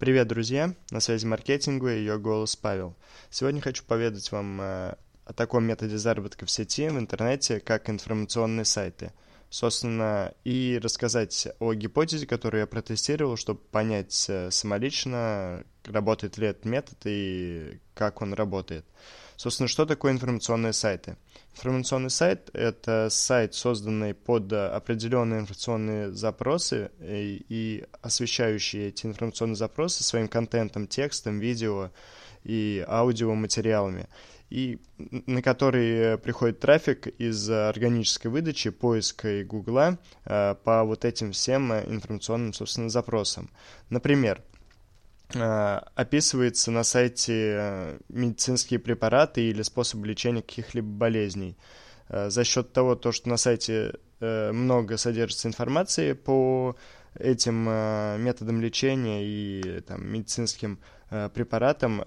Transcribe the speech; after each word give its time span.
Привет, 0.00 0.28
друзья! 0.28 0.74
На 0.90 1.00
связи 1.00 1.26
маркетингу 1.26 1.90
и 1.90 1.98
ее 1.98 2.18
голос 2.18 2.56
Павел. 2.56 2.96
Сегодня 3.28 3.60
хочу 3.60 3.84
поведать 3.84 4.32
вам 4.32 4.58
э, 4.58 4.94
о 5.26 5.32
таком 5.34 5.64
методе 5.64 5.98
заработка 5.98 6.46
в 6.46 6.50
сети, 6.50 6.88
в 6.88 6.98
интернете, 6.98 7.60
как 7.60 7.90
информационные 7.90 8.64
сайты. 8.64 9.12
Собственно, 9.50 10.32
и 10.44 10.78
рассказать 10.80 11.48
о 11.58 11.74
гипотезе, 11.74 12.24
которую 12.24 12.60
я 12.60 12.66
протестировал, 12.68 13.36
чтобы 13.36 13.58
понять 13.58 14.26
э, 14.28 14.52
самолично, 14.52 15.64
работает 15.84 16.38
ли 16.38 16.46
этот 16.46 16.64
метод 16.64 16.98
и 17.04 17.80
как 17.94 18.22
он 18.22 18.32
работает. 18.32 18.86
Собственно, 19.34 19.66
что 19.66 19.86
такое 19.86 20.12
информационные 20.12 20.72
сайты? 20.72 21.16
Информационный 21.54 22.10
сайт– 22.10 22.50
это 22.52 23.08
сайт, 23.10 23.54
созданный 23.54 24.14
под 24.14 24.52
определенные 24.52 25.40
информационные 25.40 26.12
запросы 26.12 26.92
и, 27.00 27.44
и 27.48 27.84
освещающий 28.02 28.88
эти 28.88 29.06
информационные 29.06 29.56
запросы 29.56 30.04
своим 30.04 30.28
контентом, 30.28 30.86
текстом, 30.86 31.40
видео 31.40 31.90
и 32.44 32.84
аудиоматериалами, 32.86 34.08
и 34.50 34.78
на 34.98 35.42
который 35.42 36.18
приходит 36.18 36.60
трафик 36.60 37.06
из 37.06 37.48
органической 37.48 38.28
выдачи, 38.28 38.70
поиска 38.70 39.40
и 39.40 39.44
гугла 39.44 39.98
э, 40.24 40.54
по 40.64 40.84
вот 40.84 41.04
этим 41.04 41.32
всем 41.32 41.72
информационным, 41.72 42.52
собственно, 42.52 42.90
запросам. 42.90 43.48
Например, 43.88 44.42
Э, 45.34 45.80
описывается 45.94 46.70
на 46.70 46.82
сайте 46.82 47.54
э, 47.56 47.98
медицинские 48.08 48.80
препараты 48.80 49.42
или 49.42 49.62
способы 49.62 50.06
лечения 50.06 50.42
каких-либо 50.42 50.88
болезней. 50.88 51.56
Э, 52.08 52.30
за 52.30 52.44
счет 52.44 52.72
того, 52.72 52.96
то, 52.96 53.12
что 53.12 53.28
на 53.28 53.36
сайте 53.36 53.94
много 54.20 54.98
содержится 54.98 55.48
информации 55.48 56.12
по 56.12 56.76
этим 57.14 57.64
методам 58.22 58.60
лечения 58.60 59.24
и 59.24 59.80
там, 59.80 60.06
медицинским 60.06 60.78
препаратам, 61.08 62.04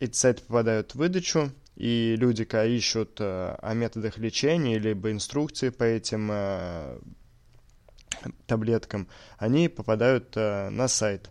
эти 0.00 0.16
сайты 0.16 0.42
попадают 0.42 0.92
в 0.92 0.98
выдачу, 0.98 1.50
и 1.76 2.14
люди, 2.16 2.44
когда 2.44 2.66
ищут 2.66 3.20
о 3.20 3.72
методах 3.74 4.18
лечения, 4.18 4.78
либо 4.78 5.10
инструкции 5.10 5.70
по 5.70 5.84
этим 5.84 6.30
таблеткам, 8.46 9.08
они 9.38 9.68
попадают 9.68 10.36
на 10.36 10.86
сайт. 10.86 11.30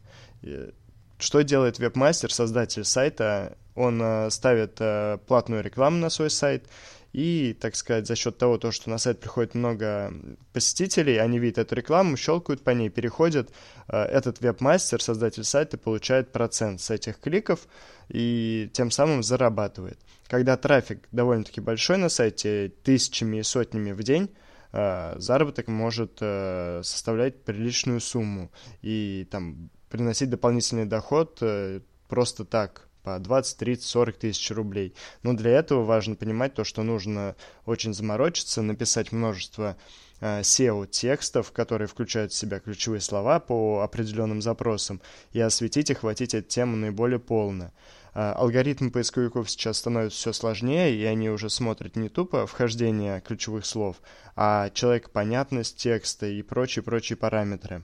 Что 1.24 1.42
делает 1.42 1.80
вебмастер, 1.80 2.34
создатель 2.34 2.84
сайта? 2.84 3.58
Он 3.76 4.02
э, 4.02 4.30
ставит 4.30 4.76
э, 4.80 5.18
платную 5.26 5.64
рекламу 5.64 5.98
на 5.98 6.10
свой 6.10 6.30
сайт, 6.30 6.68
и, 7.14 7.56
так 7.60 7.76
сказать, 7.76 8.08
за 8.08 8.16
счет 8.16 8.38
того, 8.38 8.58
то, 8.58 8.72
что 8.72 8.90
на 8.90 8.98
сайт 8.98 9.20
приходит 9.20 9.56
много 9.56 10.14
посетителей, 10.52 11.18
они 11.18 11.40
видят 11.40 11.60
эту 11.60 11.76
рекламу, 11.76 12.18
щелкают 12.18 12.64
по 12.64 12.72
ней, 12.72 12.90
переходят. 12.90 13.52
Э, 13.88 14.04
этот 14.04 14.42
вебмастер, 14.42 15.02
создатель 15.02 15.44
сайта, 15.44 15.78
получает 15.78 16.32
процент 16.32 16.82
с 16.82 16.90
этих 16.90 17.20
кликов 17.20 17.68
и 18.10 18.70
тем 18.74 18.92
самым 18.92 19.24
зарабатывает. 19.24 20.00
Когда 20.28 20.58
трафик 20.58 21.08
довольно-таки 21.12 21.62
большой 21.62 21.98
на 21.98 22.10
сайте, 22.10 22.74
тысячами 22.84 23.38
и 23.38 23.44
сотнями 23.44 23.92
в 23.92 24.04
день, 24.04 24.30
заработок 24.72 25.68
может 25.68 26.18
составлять 26.18 27.44
приличную 27.44 28.00
сумму. 28.00 28.52
И 28.82 29.28
там 29.30 29.70
приносить 29.94 30.32
дополнительный 30.32 30.86
доход 30.86 31.38
э, 31.42 31.82
просто 32.10 32.46
так, 32.46 32.88
по 33.04 33.20
20, 33.20 33.58
30, 33.58 33.84
40 33.86 34.18
тысяч 34.18 34.52
рублей. 34.52 34.94
Но 35.22 35.34
для 35.34 35.52
этого 35.52 35.84
важно 35.84 36.16
понимать 36.16 36.54
то, 36.54 36.64
что 36.64 36.84
нужно 36.84 37.36
очень 37.66 37.94
заморочиться, 37.94 38.62
написать 38.62 39.12
множество 39.12 39.78
э, 40.20 40.42
SEO-текстов, 40.42 41.52
которые 41.52 41.88
включают 41.88 42.32
в 42.32 42.36
себя 42.36 42.60
ключевые 42.60 43.02
слова 43.02 43.40
по 43.40 43.82
определенным 43.82 44.42
запросам, 44.42 45.02
и 45.32 45.40
осветить 45.40 45.90
и 45.90 45.94
хватить 45.94 46.34
эту 46.34 46.48
тему 46.48 46.76
наиболее 46.78 47.20
полно. 47.20 47.72
Э, 48.14 48.32
алгоритмы 48.32 48.92
поисковиков 48.92 49.50
сейчас 49.50 49.78
становятся 49.78 50.18
все 50.18 50.34
сложнее, 50.34 50.96
и 50.96 51.04
они 51.04 51.30
уже 51.30 51.50
смотрят 51.50 51.96
не 51.96 52.10
тупо 52.10 52.46
вхождение 52.46 53.22
ключевых 53.22 53.66
слов, 53.66 53.98
а 54.36 54.70
человек-понятность 54.70 55.78
текста 55.78 56.28
и 56.28 56.42
прочие-прочие 56.42 57.18
параметры. 57.18 57.84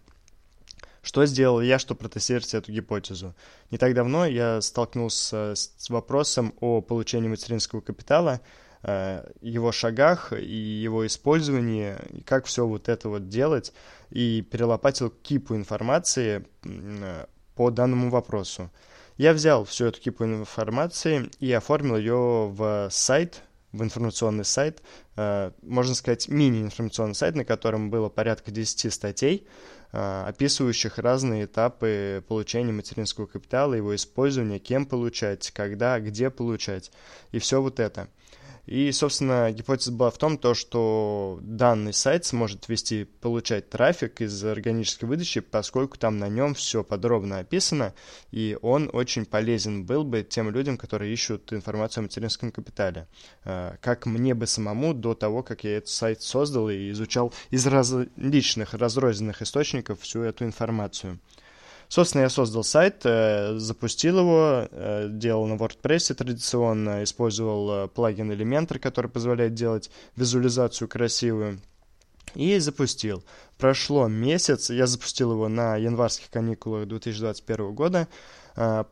Что 1.09 1.25
сделал 1.25 1.59
я, 1.59 1.79
чтобы 1.79 2.01
протестировать 2.01 2.53
эту 2.53 2.71
гипотезу? 2.71 3.33
Не 3.71 3.79
так 3.79 3.95
давно 3.95 4.27
я 4.27 4.61
столкнулся 4.61 5.53
с 5.55 5.89
вопросом 5.89 6.53
о 6.59 6.81
получении 6.81 7.27
материнского 7.27 7.81
капитала, 7.81 8.41
э, 8.83 9.27
его 9.41 9.71
шагах 9.71 10.33
и 10.33 10.55
его 10.55 11.07
использовании, 11.07 11.95
и 12.11 12.21
как 12.21 12.45
все 12.45 12.67
вот 12.67 12.89
это 12.89 13.09
вот 13.09 13.27
делать, 13.27 13.73
и 14.11 14.43
перелопатил 14.43 15.09
кипу 15.09 15.55
информации 15.55 16.45
по 17.55 17.71
данному 17.71 18.11
вопросу. 18.11 18.69
Я 19.17 19.33
взял 19.33 19.65
всю 19.65 19.85
эту 19.85 19.99
кипу 19.99 20.25
информации 20.25 21.31
и 21.39 21.51
оформил 21.51 21.97
ее 21.97 22.49
в 22.49 22.89
сайт, 22.91 23.41
в 23.71 23.83
информационный 23.83 24.45
сайт, 24.45 24.81
э, 25.15 25.51
можно 25.61 25.95
сказать, 25.95 26.27
мини-информационный 26.27 27.15
сайт, 27.15 27.35
на 27.35 27.45
котором 27.45 27.89
было 27.89 28.09
порядка 28.09 28.51
10 28.51 28.91
статей, 28.91 29.47
э, 29.91 30.23
описывающих 30.27 30.97
разные 30.97 31.45
этапы 31.45 32.23
получения 32.27 32.71
материнского 32.71 33.25
капитала, 33.25 33.73
его 33.73 33.95
использования, 33.95 34.59
кем 34.59 34.85
получать, 34.85 35.51
когда, 35.51 35.99
где 35.99 36.29
получать, 36.29 36.91
и 37.31 37.39
все 37.39 37.61
вот 37.61 37.79
это– 37.79 38.07
и, 38.69 38.91
собственно, 38.91 39.51
гипотеза 39.51 39.91
была 39.91 40.11
в 40.11 40.19
том, 40.19 40.37
то, 40.37 40.53
что 40.53 41.39
данный 41.41 41.91
сайт 41.91 42.25
сможет 42.25 42.69
вести, 42.69 43.05
получать 43.05 43.67
трафик 43.71 44.21
из 44.21 44.45
органической 44.45 45.05
выдачи, 45.05 45.39
поскольку 45.39 45.97
там 45.97 46.19
на 46.19 46.29
нем 46.29 46.53
все 46.53 46.83
подробно 46.83 47.39
описано, 47.39 47.95
и 48.29 48.59
он 48.61 48.87
очень 48.93 49.25
полезен 49.25 49.85
был 49.85 50.03
бы 50.03 50.21
тем 50.21 50.51
людям, 50.51 50.77
которые 50.77 51.11
ищут 51.11 51.51
информацию 51.51 52.03
о 52.03 52.03
материнском 52.03 52.51
капитале. 52.51 53.07
А, 53.43 53.75
как 53.81 54.05
мне 54.05 54.35
бы 54.35 54.45
самому 54.45 54.93
до 54.93 55.15
того, 55.15 55.41
как 55.41 55.63
я 55.63 55.77
этот 55.77 55.89
сайт 55.89 56.21
создал 56.21 56.69
и 56.69 56.91
изучал 56.91 57.33
из 57.49 57.65
различных 57.65 58.75
разрозненных 58.75 59.41
источников 59.41 60.01
всю 60.01 60.21
эту 60.21 60.45
информацию. 60.45 61.19
Собственно, 61.89 62.21
я 62.21 62.29
создал 62.29 62.63
сайт, 62.63 63.01
э, 63.03 63.57
запустил 63.57 64.19
его, 64.19 64.67
э, 64.69 65.07
делал 65.09 65.47
на 65.47 65.55
WordPress 65.55 66.13
традиционно, 66.13 67.03
использовал 67.03 67.71
э, 67.71 67.87
плагин 67.87 68.31
Elementor, 68.31 68.77
который 68.77 69.09
позволяет 69.09 69.55
делать 69.55 69.89
визуализацию 70.15 70.87
красивую, 70.87 71.59
и 72.35 72.59
запустил. 72.59 73.23
Прошло 73.57 74.07
месяц, 74.07 74.69
я 74.69 74.85
запустил 74.85 75.31
его 75.31 75.47
на 75.49 75.77
январских 75.77 76.29
каникулах 76.29 76.87
2021 76.87 77.73
года, 77.73 78.07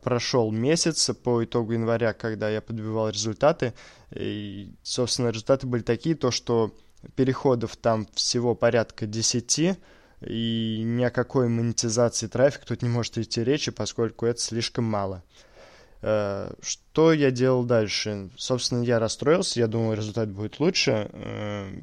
прошел 0.02 0.50
месяц 0.50 1.10
по 1.22 1.44
итогу 1.44 1.74
января, 1.74 2.14
когда 2.14 2.50
я 2.50 2.60
подбивал 2.60 3.10
результаты, 3.10 3.74
и, 4.10 4.72
собственно, 4.82 5.28
результаты 5.28 5.68
были 5.68 5.82
такие, 5.82 6.16
то, 6.16 6.32
что 6.32 6.74
переходов 7.14 7.76
там 7.76 8.08
всего 8.14 8.56
порядка 8.56 9.06
10, 9.06 9.78
и 10.20 10.82
ни 10.84 11.04
о 11.04 11.10
какой 11.10 11.48
монетизации 11.48 12.26
трафика 12.26 12.66
тут 12.66 12.82
не 12.82 12.88
может 12.88 13.18
идти 13.18 13.44
речи, 13.44 13.70
поскольку 13.70 14.26
это 14.26 14.40
слишком 14.40 14.84
мало. 14.84 15.22
Э, 16.00 16.52
что 16.60 17.12
я 17.12 17.30
делал 17.30 17.64
дальше? 17.64 18.30
Собственно, 18.36 18.82
я 18.82 18.98
расстроился, 18.98 19.60
я 19.60 19.66
думал, 19.66 19.94
результат 19.94 20.28
будет 20.30 20.60
лучше, 20.60 21.10
э, 21.12 21.80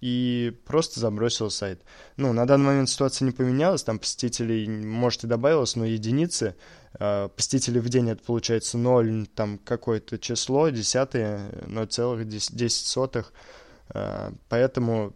и 0.00 0.52
просто 0.66 1.00
забросил 1.00 1.50
сайт. 1.50 1.82
Ну, 2.16 2.32
на 2.32 2.46
данный 2.46 2.66
момент 2.66 2.90
ситуация 2.90 3.26
не 3.26 3.32
поменялась, 3.32 3.82
там 3.82 3.98
посетителей, 3.98 4.68
может, 4.68 5.24
и 5.24 5.28
добавилось, 5.28 5.76
но 5.76 5.84
единицы. 5.84 6.56
Э, 6.98 7.28
посетителей 7.34 7.80
в 7.80 7.88
день 7.88 8.10
это 8.10 8.22
получается 8.22 8.78
0, 8.78 9.26
там 9.34 9.58
какое-то 9.58 10.18
число, 10.18 10.68
десятые, 10.68 11.50
0,10. 11.66 13.26
Поэтому 14.48 15.14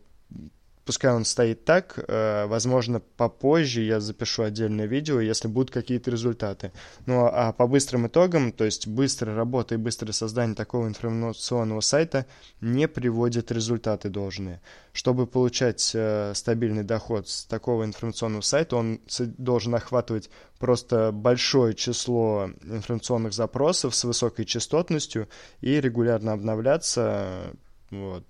пускай 0.88 1.12
он 1.12 1.26
стоит 1.26 1.66
так, 1.66 1.98
э, 1.98 2.46
возможно, 2.46 3.02
попозже 3.18 3.82
я 3.82 4.00
запишу 4.00 4.44
отдельное 4.44 4.86
видео, 4.86 5.20
если 5.20 5.46
будут 5.46 5.70
какие-то 5.70 6.10
результаты. 6.10 6.72
Ну, 7.04 7.26
а 7.30 7.52
по 7.52 7.66
быстрым 7.66 8.06
итогам, 8.06 8.52
то 8.52 8.64
есть 8.64 8.86
быстрая 8.86 9.36
работа 9.36 9.74
и 9.74 9.76
быстрое 9.76 10.14
создание 10.14 10.56
такого 10.56 10.88
информационного 10.88 11.82
сайта 11.82 12.24
не 12.62 12.88
приводит 12.88 13.52
результаты 13.52 14.08
должные. 14.08 14.62
Чтобы 14.94 15.26
получать 15.26 15.90
э, 15.92 16.32
стабильный 16.34 16.84
доход 16.84 17.28
с 17.28 17.44
такого 17.44 17.84
информационного 17.84 18.40
сайта, 18.40 18.76
он 18.76 19.02
должен 19.36 19.74
охватывать 19.74 20.30
просто 20.58 21.12
большое 21.12 21.74
число 21.74 22.48
информационных 22.62 23.34
запросов 23.34 23.94
с 23.94 24.04
высокой 24.04 24.46
частотностью 24.46 25.28
и 25.60 25.82
регулярно 25.82 26.32
обновляться. 26.32 27.52
Вот. 27.90 28.24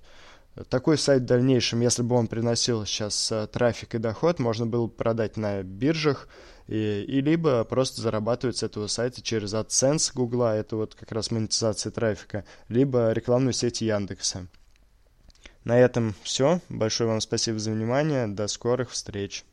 Такой 0.68 0.98
сайт 0.98 1.22
в 1.22 1.26
дальнейшем, 1.26 1.80
если 1.80 2.02
бы 2.02 2.16
он 2.16 2.26
приносил 2.26 2.84
сейчас 2.84 3.30
э, 3.30 3.46
трафик 3.46 3.94
и 3.94 3.98
доход, 3.98 4.38
можно 4.38 4.66
было 4.66 4.86
бы 4.86 4.92
продать 4.92 5.36
на 5.36 5.62
биржах, 5.62 6.28
и, 6.66 7.04
и 7.06 7.20
либо 7.20 7.64
просто 7.64 8.00
зарабатывать 8.00 8.58
с 8.58 8.62
этого 8.62 8.86
сайта 8.88 9.22
через 9.22 9.54
AdSense 9.54 10.10
Гугла, 10.14 10.56
это 10.56 10.76
вот 10.76 10.94
как 10.94 11.12
раз 11.12 11.30
монетизация 11.30 11.92
трафика, 11.92 12.44
либо 12.68 13.12
рекламную 13.12 13.52
сеть 13.52 13.80
Яндекса. 13.80 14.46
На 15.64 15.78
этом 15.78 16.14
все. 16.22 16.60
Большое 16.68 17.10
вам 17.10 17.20
спасибо 17.20 17.58
за 17.58 17.72
внимание. 17.72 18.26
До 18.26 18.46
скорых 18.48 18.90
встреч. 18.90 19.44